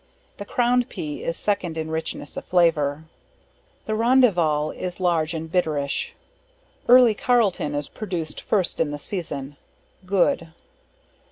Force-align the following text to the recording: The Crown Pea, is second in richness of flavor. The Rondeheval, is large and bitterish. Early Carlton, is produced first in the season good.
The 0.37 0.45
Crown 0.45 0.83
Pea, 0.85 1.23
is 1.23 1.37
second 1.37 1.77
in 1.77 1.91
richness 1.91 2.35
of 2.35 2.45
flavor. 2.45 3.03
The 3.85 3.93
Rondeheval, 3.93 4.71
is 4.71 4.99
large 4.99 5.35
and 5.35 5.47
bitterish. 5.51 6.13
Early 6.87 7.13
Carlton, 7.13 7.75
is 7.75 7.87
produced 7.87 8.41
first 8.41 8.79
in 8.79 8.89
the 8.89 8.97
season 8.97 9.57
good. 10.07 10.47